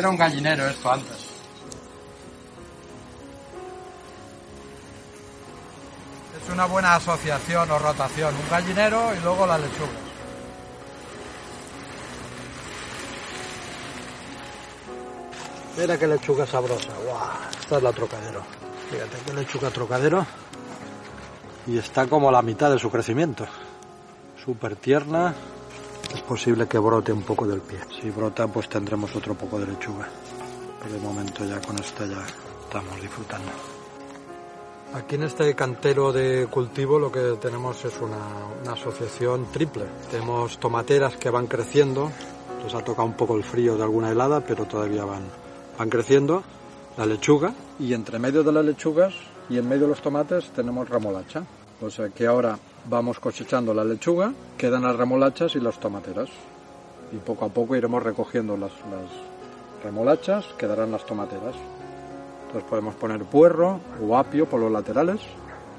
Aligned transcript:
Era 0.00 0.08
un 0.08 0.16
gallinero 0.16 0.66
esto 0.66 0.90
antes. 0.90 1.29
Una 6.60 6.66
buena 6.66 6.94
asociación 6.96 7.70
o 7.70 7.78
rotación. 7.78 8.34
Un 8.34 8.50
gallinero 8.50 9.14
y 9.16 9.20
luego 9.20 9.46
las 9.46 9.58
lechugas. 9.62 9.88
Mira 15.78 15.98
qué 15.98 16.06
lechuga 16.06 16.46
sabrosa. 16.46 16.92
¡Guau! 17.02 17.30
Esta 17.58 17.76
es 17.78 17.82
la 17.82 17.92
trocadero. 17.94 18.42
Fíjate 18.90 19.16
qué 19.24 19.32
lechuga 19.32 19.70
trocadero. 19.70 20.26
Y 21.66 21.78
está 21.78 22.06
como 22.06 22.28
a 22.28 22.32
la 22.32 22.42
mitad 22.42 22.70
de 22.70 22.78
su 22.78 22.90
crecimiento. 22.90 23.46
Súper 24.44 24.76
tierna, 24.76 25.34
es 26.14 26.20
posible 26.20 26.68
que 26.68 26.76
brote 26.76 27.10
un 27.10 27.22
poco 27.22 27.46
del 27.46 27.62
pie. 27.62 27.78
Si 28.02 28.10
brota, 28.10 28.48
pues 28.48 28.68
tendremos 28.68 29.16
otro 29.16 29.32
poco 29.34 29.58
de 29.58 29.66
lechuga. 29.66 30.06
Pero 30.82 30.92
de 30.92 31.00
momento 31.00 31.42
ya 31.42 31.58
con 31.62 31.78
esta 31.78 32.04
ya 32.04 32.22
estamos 32.66 33.00
disfrutando. 33.00 33.79
Aquí 34.92 35.14
en 35.14 35.22
este 35.22 35.54
cantero 35.54 36.12
de 36.12 36.48
cultivo 36.50 36.98
lo 36.98 37.12
que 37.12 37.36
tenemos 37.40 37.84
es 37.84 37.94
una, 38.00 38.18
una 38.60 38.72
asociación 38.72 39.46
triple. 39.52 39.84
Tenemos 40.10 40.58
tomateras 40.58 41.16
que 41.16 41.30
van 41.30 41.46
creciendo, 41.46 42.10
les 42.64 42.74
ha 42.74 42.82
tocado 42.82 43.06
un 43.06 43.14
poco 43.14 43.36
el 43.36 43.44
frío 43.44 43.76
de 43.76 43.84
alguna 43.84 44.10
helada, 44.10 44.40
pero 44.40 44.64
todavía 44.64 45.04
van, 45.04 45.22
van 45.78 45.88
creciendo. 45.88 46.42
La 46.96 47.06
lechuga 47.06 47.54
y 47.78 47.94
entre 47.94 48.18
medio 48.18 48.42
de 48.42 48.50
las 48.50 48.64
lechugas 48.64 49.14
y 49.48 49.58
en 49.58 49.68
medio 49.68 49.82
de 49.82 49.90
los 49.90 50.02
tomates 50.02 50.50
tenemos 50.50 50.88
remolacha. 50.88 51.44
O 51.80 51.88
sea 51.88 52.08
que 52.08 52.26
ahora 52.26 52.58
vamos 52.86 53.20
cosechando 53.20 53.72
la 53.72 53.84
lechuga, 53.84 54.32
quedan 54.58 54.82
las 54.82 54.96
remolachas 54.96 55.54
y 55.54 55.60
las 55.60 55.78
tomateras. 55.78 56.30
Y 57.12 57.16
poco 57.18 57.44
a 57.44 57.48
poco 57.48 57.76
iremos 57.76 58.02
recogiendo 58.02 58.56
las, 58.56 58.72
las 58.90 59.84
remolachas, 59.84 60.46
quedarán 60.58 60.90
las 60.90 61.06
tomateras. 61.06 61.54
Entonces 62.50 62.68
podemos 62.68 62.96
poner 62.96 63.22
puerro 63.26 63.78
o 64.04 64.18
apio 64.18 64.44
por 64.44 64.58
los 64.58 64.72
laterales 64.72 65.20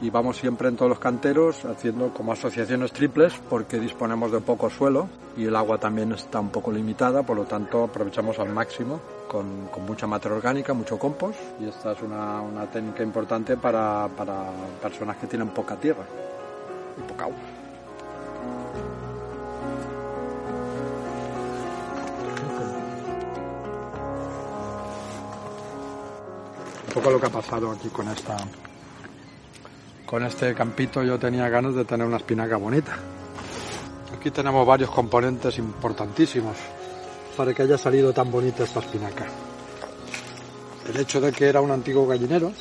y 0.00 0.08
vamos 0.08 0.36
siempre 0.36 0.68
en 0.68 0.76
todos 0.76 0.88
los 0.88 1.00
canteros 1.00 1.64
haciendo 1.64 2.14
como 2.14 2.32
asociaciones 2.32 2.92
triples 2.92 3.34
porque 3.50 3.80
disponemos 3.80 4.30
de 4.30 4.40
poco 4.40 4.70
suelo 4.70 5.08
y 5.36 5.46
el 5.46 5.56
agua 5.56 5.78
también 5.78 6.12
está 6.12 6.38
un 6.38 6.50
poco 6.50 6.70
limitada, 6.70 7.24
por 7.24 7.36
lo 7.36 7.44
tanto 7.44 7.82
aprovechamos 7.82 8.38
al 8.38 8.50
máximo 8.50 9.00
con, 9.26 9.66
con 9.66 9.84
mucha 9.84 10.06
materia 10.06 10.36
orgánica, 10.36 10.72
mucho 10.72 10.96
compost 10.96 11.40
y 11.60 11.64
esta 11.66 11.90
es 11.90 12.02
una, 12.02 12.40
una 12.40 12.66
técnica 12.70 13.02
importante 13.02 13.56
para, 13.56 14.08
para 14.16 14.44
personas 14.80 15.16
que 15.16 15.26
tienen 15.26 15.48
poca 15.48 15.74
tierra 15.74 16.04
y 16.96 17.08
poca 17.10 17.24
agua. 17.24 17.36
Un 26.86 26.94
poco 26.94 27.10
lo 27.10 27.20
que 27.20 27.26
ha 27.26 27.30
pasado 27.30 27.70
aquí 27.70 27.88
con 27.88 28.08
esta 28.08 28.36
con 30.10 30.24
este 30.24 30.54
campito 30.56 31.04
yo 31.04 31.20
tenía 31.20 31.48
ganas 31.48 31.76
de 31.76 31.84
tener 31.84 32.04
una 32.04 32.16
espinaca 32.16 32.56
bonita. 32.56 32.98
Aquí 34.12 34.32
tenemos 34.32 34.66
varios 34.66 34.90
componentes 34.90 35.56
importantísimos 35.58 36.56
para 37.36 37.54
que 37.54 37.62
haya 37.62 37.78
salido 37.78 38.12
tan 38.12 38.28
bonita 38.28 38.64
esta 38.64 38.80
espinaca. 38.80 39.26
El 40.88 40.98
hecho 40.98 41.20
de 41.20 41.30
que 41.30 41.48
era 41.48 41.60
un 41.60 41.70
antiguo 41.70 42.08
gallinero. 42.08 42.52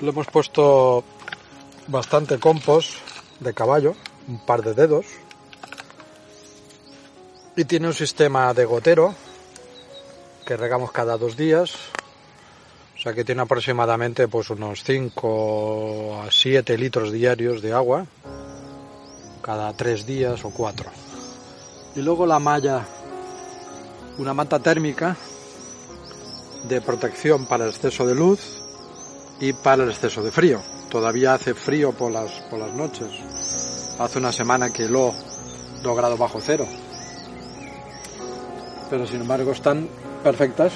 Le 0.00 0.08
hemos 0.08 0.26
puesto 0.28 1.04
bastante 1.86 2.38
compost 2.38 2.94
de 3.40 3.52
caballo, 3.52 3.94
un 4.28 4.44
par 4.44 4.62
de 4.62 4.72
dedos. 4.72 5.04
Y 7.56 7.66
tiene 7.66 7.88
un 7.88 7.94
sistema 7.94 8.54
de 8.54 8.64
gotero 8.64 9.14
que 10.46 10.56
regamos 10.56 10.92
cada 10.92 11.18
dos 11.18 11.36
días. 11.36 11.74
Sea 13.06 13.14
que 13.14 13.24
tiene 13.24 13.42
aproximadamente 13.42 14.26
pues 14.26 14.50
unos 14.50 14.82
5 14.82 16.22
a 16.24 16.28
7 16.28 16.76
litros 16.76 17.12
diarios 17.12 17.62
de 17.62 17.72
agua 17.72 18.04
cada 19.40 19.72
tres 19.74 20.06
días 20.06 20.44
o 20.44 20.50
cuatro. 20.50 20.90
Y 21.94 22.02
luego 22.02 22.26
la 22.26 22.40
malla, 22.40 22.84
una 24.18 24.34
manta 24.34 24.58
térmica 24.58 25.16
de 26.68 26.80
protección 26.80 27.46
para 27.46 27.66
el 27.66 27.70
exceso 27.70 28.04
de 28.08 28.16
luz 28.16 28.40
y 29.38 29.52
para 29.52 29.84
el 29.84 29.90
exceso 29.90 30.20
de 30.24 30.32
frío. 30.32 30.60
Todavía 30.90 31.34
hace 31.34 31.54
frío 31.54 31.92
por 31.92 32.10
las, 32.10 32.32
por 32.50 32.58
las 32.58 32.72
noches. 32.72 33.06
Hace 34.00 34.18
una 34.18 34.32
semana 34.32 34.72
que 34.72 34.88
lo 34.88 35.14
2 35.80 35.96
grados 35.96 36.18
bajo 36.18 36.40
cero. 36.40 36.66
Pero 38.90 39.06
sin 39.06 39.20
embargo 39.20 39.52
están 39.52 39.88
perfectas. 40.24 40.72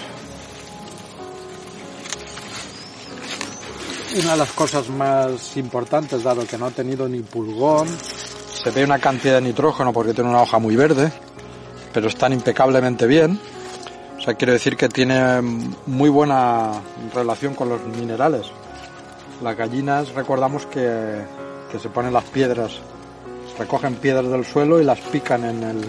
Una 4.13 4.33
de 4.33 4.39
las 4.39 4.51
cosas 4.51 4.89
más 4.89 5.57
importantes, 5.57 6.25
dado 6.25 6.45
que 6.45 6.59
no 6.59 6.67
ha 6.67 6.71
tenido 6.73 7.09
ni 7.09 7.21
pulgón, 7.21 7.87
se 7.89 8.71
ve 8.73 8.83
una 8.83 8.99
cantidad 8.99 9.35
de 9.35 9.41
nitrógeno 9.41 9.93
porque 9.93 10.13
tiene 10.13 10.31
una 10.31 10.43
hoja 10.43 10.59
muy 10.59 10.75
verde, 10.75 11.13
pero 11.93 12.09
están 12.09 12.33
impecablemente 12.33 13.07
bien. 13.07 13.39
O 14.19 14.21
sea, 14.21 14.35
quiero 14.35 14.53
decir 14.53 14.77
que 14.77 14.89
tiene 14.89 15.41
muy 15.87 16.11
buena 16.11 16.73
relación 17.15 17.55
con 17.55 17.69
los 17.69 17.87
minerales. 17.87 18.47
Las 19.45 19.57
gallinas, 19.57 20.13
recordamos 20.13 20.67
que, 20.67 21.23
que 21.71 21.79
se 21.79 21.89
ponen 21.89 22.13
las 22.13 22.25
piedras, 22.25 22.81
recogen 23.61 23.95
piedras 23.95 24.29
del 24.29 24.45
suelo 24.45 24.81
y 24.81 24.85
las 24.85 24.99
pican 24.99 25.45
en, 25.45 25.63
el, 25.63 25.85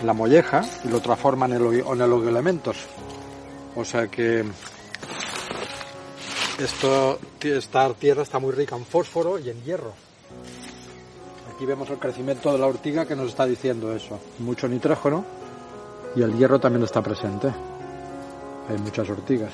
en 0.00 0.06
la 0.06 0.12
molleja 0.12 0.64
y 0.84 0.88
lo 0.88 1.00
transforman 1.00 1.52
en, 1.52 1.62
en 1.62 2.10
los 2.10 2.26
elementos. 2.26 2.76
O 3.76 3.84
sea 3.84 4.08
que 4.08 4.44
esto, 6.58 7.18
esta 7.40 7.92
tierra 7.94 8.22
está 8.22 8.38
muy 8.38 8.52
rica 8.52 8.76
en 8.76 8.84
fósforo 8.84 9.38
y 9.38 9.50
en 9.50 9.62
hierro. 9.62 9.92
Aquí 11.54 11.66
vemos 11.66 11.88
el 11.90 11.98
crecimiento 11.98 12.52
de 12.52 12.58
la 12.58 12.66
ortiga 12.66 13.06
que 13.06 13.16
nos 13.16 13.28
está 13.28 13.46
diciendo 13.46 13.92
eso. 13.92 14.18
Mucho 14.38 14.68
nitrógeno 14.68 15.24
y 16.16 16.22
el 16.22 16.36
hierro 16.36 16.58
también 16.58 16.82
está 16.84 17.02
presente. 17.02 17.48
Hay 18.68 18.78
muchas 18.78 19.08
ortigas. 19.08 19.52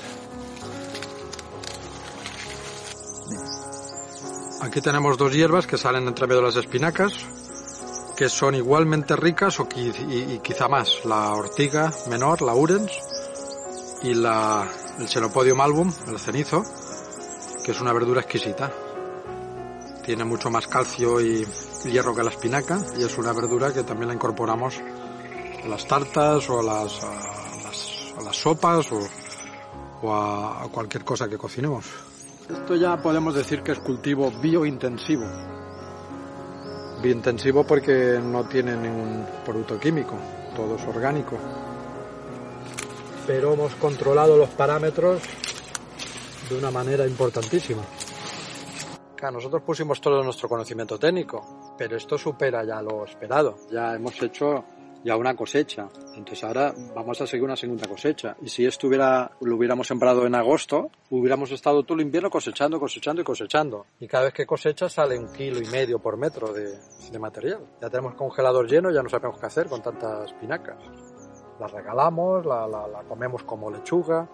Aquí 4.61 4.79
tenemos 4.81 5.17
dos 5.17 5.33
hierbas 5.33 5.65
que 5.65 5.77
salen 5.77 6.07
entre 6.07 6.27
medio 6.27 6.41
de 6.41 6.47
las 6.47 6.55
espinacas, 6.55 7.13
que 8.15 8.29
son 8.29 8.55
igualmente 8.55 9.15
ricas 9.15 9.59
o 9.59 9.67
y, 9.75 9.89
y 10.35 10.39
quizá 10.43 10.67
más. 10.67 11.03
La 11.03 11.33
ortiga 11.33 11.91
menor, 12.07 12.41
la 12.43 12.53
urens, 12.53 12.91
y 14.03 14.13
la, 14.13 14.67
el 14.99 15.07
xenopodium 15.07 15.61
album, 15.61 15.91
el 16.07 16.19
cenizo, 16.19 16.63
que 17.63 17.71
es 17.71 17.81
una 17.81 17.93
verdura 17.93 18.21
exquisita. 18.21 18.71
Tiene 20.03 20.23
mucho 20.23 20.49
más 20.49 20.67
calcio 20.67 21.21
y 21.21 21.45
hierro 21.85 22.15
que 22.15 22.23
la 22.23 22.31
espinaca 22.31 22.79
y 22.97 23.03
es 23.03 23.17
una 23.17 23.33
verdura 23.33 23.71
que 23.73 23.83
también 23.83 24.09
la 24.09 24.13
incorporamos 24.13 24.79
a 25.63 25.67
las 25.67 25.87
tartas 25.87 26.49
o 26.49 26.59
a 26.59 26.63
las, 26.63 27.03
a 27.03 28.21
las, 28.23 28.35
sopas 28.35 28.87
o, 28.91 30.13
a 30.13 30.67
cualquier 30.71 31.03
cosa 31.03 31.29
que 31.29 31.37
cocinemos. 31.37 31.85
Esto 32.49 32.75
ya 32.75 32.97
podemos 32.97 33.35
decir 33.35 33.61
que 33.61 33.73
es 33.73 33.79
cultivo 33.79 34.31
biointensivo. 34.31 35.25
Biointensivo 37.01 37.63
porque 37.63 38.19
no 38.21 38.43
tiene 38.45 38.75
ningún 38.75 39.25
producto 39.45 39.79
químico, 39.79 40.15
todo 40.55 40.75
es 40.75 40.83
orgánico. 40.83 41.37
Pero 43.27 43.53
hemos 43.53 43.75
controlado 43.75 44.37
los 44.37 44.49
parámetros 44.49 45.21
de 46.51 46.57
una 46.57 46.71
manera 46.71 47.07
importantísima. 47.07 47.83
Claro, 49.15 49.35
nosotros 49.35 49.61
pusimos 49.63 50.01
todo 50.01 50.23
nuestro 50.23 50.49
conocimiento 50.49 50.97
técnico, 50.97 51.75
pero 51.77 51.95
esto 51.95 52.17
supera 52.17 52.63
ya 52.65 52.81
lo 52.81 53.05
esperado. 53.05 53.55
Ya 53.71 53.95
hemos 53.95 54.21
hecho 54.21 54.65
ya 55.03 55.15
una 55.15 55.35
cosecha. 55.35 55.89
Entonces 56.15 56.43
ahora 56.43 56.73
vamos 56.95 57.21
a 57.21 57.27
seguir 57.27 57.43
una 57.43 57.55
segunda 57.55 57.87
cosecha. 57.87 58.35
Y 58.41 58.49
si 58.49 58.65
esto 58.65 58.87
hubiera, 58.87 59.31
lo 59.41 59.55
hubiéramos 59.55 59.87
sembrado 59.87 60.25
en 60.25 60.35
agosto, 60.35 60.89
hubiéramos 61.09 61.51
estado 61.51 61.83
todo 61.83 61.95
el 61.95 62.01
invierno 62.01 62.29
cosechando, 62.29 62.79
cosechando 62.79 63.21
y 63.21 63.25
cosechando. 63.25 63.85
Y 63.99 64.07
cada 64.07 64.25
vez 64.25 64.33
que 64.33 64.45
cosecha 64.45 64.89
sale 64.89 65.17
un 65.17 65.31
kilo 65.31 65.59
y 65.61 65.65
medio 65.65 65.99
por 65.99 66.17
metro 66.17 66.53
de, 66.53 66.77
material. 67.19 67.59
Ya 67.81 67.89
tenemos 67.89 68.15
congelador 68.15 68.67
lleno, 68.67 68.91
ya 68.91 69.03
no 69.03 69.09
sabemos 69.09 69.39
qué 69.39 69.45
hacer 69.45 69.67
con 69.67 69.81
tantas 69.81 70.31
espinacas. 70.31 70.77
Las 71.59 71.71
regalamos, 71.71 72.45
la, 72.45 72.67
la, 72.67 72.87
la 72.87 73.03
comemos 73.03 73.43
como 73.43 73.69
lechuga. 73.69 74.27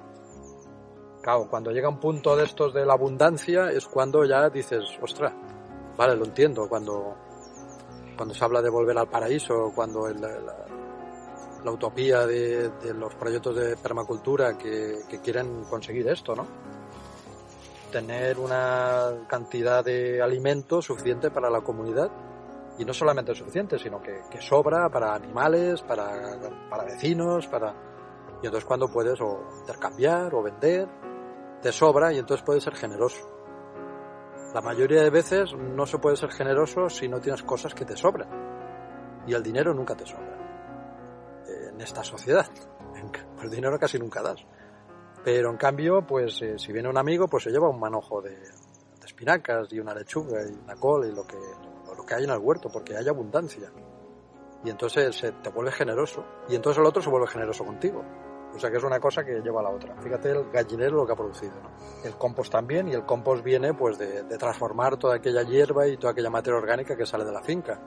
Cuando 1.50 1.72
llega 1.72 1.90
un 1.90 2.00
punto 2.00 2.38
de 2.38 2.46
estos 2.46 2.74
de 2.74 2.86
la 2.86 2.94
abundancia 2.94 3.70
es 3.70 3.86
cuando 3.86 4.24
ya 4.24 4.50
dices, 4.50 4.86
ostras, 5.02 5.34
vale, 5.98 6.16
lo 6.16 6.24
entiendo, 6.24 6.70
cuando, 6.70 7.16
cuando 8.16 8.34
se 8.34 8.46
habla 8.46 8.62
de 8.62 8.70
volver 8.70 8.98
al 8.98 9.10
paraíso, 9.10 9.74
cuando 9.76 10.08
la, 10.08 11.70
utopía 11.70 12.26
de, 12.26 12.72
los 12.94 13.14
proyectos 13.16 13.58
de 13.58 13.76
permacultura 13.76 14.58
que, 14.58 15.00
que 15.10 15.20
quieren 15.20 15.66
conseguir 15.66 16.08
esto, 16.08 16.34
¿no? 16.34 16.48
Tener 17.92 18.40
una 18.40 19.26
cantidad 19.28 19.84
de 19.84 20.22
alimento 20.22 20.82
suficiente 20.82 21.30
para 21.30 21.50
la 21.50 21.60
comunidad 21.60 22.10
y 22.80 22.86
no 22.86 22.94
solamente 22.94 23.36
suficiente, 23.36 23.78
sino 23.78 24.02
que, 24.02 24.22
que 24.32 24.42
sobra 24.42 24.88
para 24.88 25.14
animales, 25.14 25.82
para, 25.82 26.40
para 26.70 26.86
vecinos, 26.86 27.48
para... 27.48 27.74
Y 28.42 28.46
entonces 28.46 28.64
cuando 28.64 28.88
puedes 28.88 29.20
o 29.20 29.42
intercambiar 29.60 30.34
o 30.34 30.44
vender, 30.44 30.88
te 31.62 31.72
sobra 31.72 32.14
y 32.14 32.20
entonces 32.20 32.46
puedes 32.46 32.64
ser 32.64 32.76
generoso. 32.76 33.38
La 34.54 34.62
mayoría 34.62 35.04
de 35.04 35.10
veces 35.10 35.54
no 35.54 35.86
se 35.86 36.00
puede 36.00 36.16
ser 36.16 36.32
generoso 36.32 36.90
si 36.90 37.08
no 37.08 37.20
tienes 37.20 37.44
cosas 37.44 37.74
que 37.74 37.86
te 37.86 37.96
sobran. 37.96 39.26
Y 39.28 39.34
el 39.34 39.44
dinero 39.44 39.74
nunca 39.74 39.96
te 39.96 40.06
sobra. 40.06 40.38
En 41.72 41.80
esta 41.82 42.04
sociedad. 42.04 42.48
El 43.42 43.50
dinero 43.52 43.78
casi 43.78 44.00
nunca 44.00 44.24
das. 44.24 44.44
Pero 45.24 45.52
en 45.52 45.58
cambio, 45.58 46.06
pues 46.08 46.42
eh, 46.42 46.58
si 46.58 46.72
viene 46.72 46.90
un 46.90 46.98
amigo, 46.98 47.28
pues 47.28 47.44
se 47.44 47.52
lleva 47.52 47.70
un 47.70 47.80
manojo 47.80 48.22
de, 48.22 48.32
de 48.32 49.06
espinacas 49.06 49.72
y 49.72 49.80
una 49.80 49.94
lechuga 49.94 50.42
y 50.44 50.54
una 50.54 50.76
col 50.76 51.08
y 51.08 51.14
lo 51.14 51.28
que, 51.28 51.38
lo 51.96 52.04
que 52.04 52.16
hay 52.16 52.24
en 52.24 52.32
el 52.32 52.40
huerto, 52.40 52.70
porque 52.72 52.96
hay 52.98 53.08
abundancia. 53.08 53.72
Y 54.64 54.70
entonces 54.70 55.16
se 55.16 55.32
te 55.34 55.50
vuelve 55.50 55.72
generoso. 55.72 56.26
Y 56.50 56.56
entonces 56.56 56.80
el 56.80 56.88
otro 56.88 57.02
se 57.02 57.10
vuelve 57.10 57.28
generoso 57.28 57.64
contigo. 57.64 58.04
O 58.56 58.60
sea 58.60 58.72
que 58.72 58.78
es 58.78 58.84
una 58.84 59.00
cosa 59.00 59.24
que 59.24 59.40
lleva 59.42 59.60
a 59.60 59.64
la 59.64 59.70
otra. 59.70 59.96
Fíjate 60.02 60.32
el 60.32 60.50
gallinero 60.50 60.98
lo 60.98 61.06
que 61.06 61.14
ha 61.14 61.16
producido. 61.16 61.54
El 62.04 62.16
compost 62.16 62.52
también, 62.52 62.88
y 62.88 62.94
el 62.94 63.06
compost 63.06 63.44
viene 63.44 63.74
pues 63.74 63.98
de, 63.98 64.24
de, 64.24 64.38
transformar 64.38 64.98
toda 64.98 65.16
aquella 65.16 65.44
hierba 65.44 65.88
y 65.88 65.98
toda 65.98 66.14
aquella 66.14 66.30
materia 66.30 66.58
orgánica 66.58 66.96
que 66.96 67.06
sale 67.06 67.26
de 67.26 67.32
la 67.32 67.42
finca. 67.42 67.80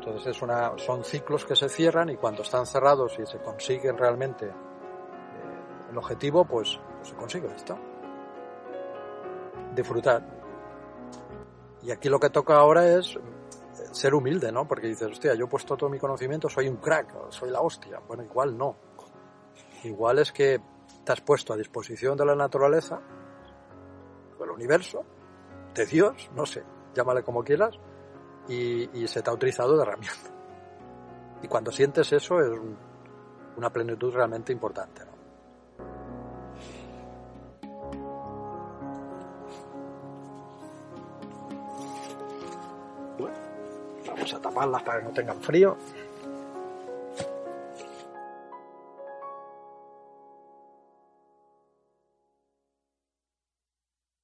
Entonces 0.00 0.34
es 0.34 0.42
una, 0.42 0.78
son 0.78 1.04
ciclos 1.04 1.44
que 1.44 1.54
se 1.54 1.68
cierran 1.68 2.08
y 2.10 2.16
cuando 2.16 2.42
están 2.42 2.64
cerrados 2.64 3.18
y 3.18 3.26
se 3.26 3.38
consiguen 3.38 3.98
realmente 3.98 4.46
eh, 4.46 4.52
el 5.90 5.98
objetivo, 5.98 6.44
pues, 6.44 6.80
pues 6.96 7.08
se 7.08 7.14
consigue 7.16 7.48
esto. 7.54 7.78
Disfrutar. 9.74 10.22
Y 11.82 11.90
aquí 11.90 12.08
lo 12.08 12.18
que 12.18 12.30
toca 12.30 12.56
ahora 12.56 12.86
es 12.96 13.18
ser 13.92 14.14
humilde, 14.14 14.52
¿no? 14.52 14.66
Porque 14.66 14.86
dices, 14.86 15.10
hostia, 15.10 15.34
yo 15.34 15.46
he 15.46 15.48
puesto 15.48 15.76
todo 15.76 15.90
mi 15.90 15.98
conocimiento, 15.98 16.48
soy 16.48 16.68
un 16.68 16.76
crack, 16.76 17.30
soy 17.30 17.50
la 17.50 17.60
hostia. 17.60 18.00
Bueno, 18.06 18.22
igual 18.22 18.56
no. 18.56 18.76
Igual 19.84 20.18
es 20.18 20.32
que 20.32 20.60
te 21.04 21.12
has 21.12 21.20
puesto 21.20 21.52
a 21.52 21.56
disposición 21.56 22.16
de 22.16 22.26
la 22.26 22.34
naturaleza, 22.34 23.00
del 24.38 24.50
universo, 24.50 25.04
de 25.74 25.86
Dios, 25.86 26.30
no 26.34 26.44
sé, 26.44 26.62
llámale 26.94 27.22
como 27.22 27.42
quieras, 27.42 27.78
y, 28.48 29.06
se 29.06 29.22
te 29.22 29.30
ha 29.30 29.32
utilizado 29.32 29.76
de 29.76 29.82
herramienta. 29.82 30.30
Y 31.42 31.48
cuando 31.48 31.70
sientes 31.70 32.12
eso 32.12 32.40
es 32.40 32.48
un, 32.48 32.76
una 33.56 33.70
plenitud 33.70 34.12
realmente 34.12 34.52
importante. 34.52 35.02
¿no? 35.04 35.10
Bueno, 43.18 43.36
vamos 44.06 44.34
a 44.34 44.40
taparlas 44.40 44.82
para 44.82 44.98
que 45.00 45.04
no 45.04 45.12
tengan 45.12 45.40
frío. 45.40 45.76